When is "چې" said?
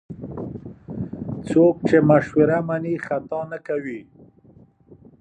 1.87-1.97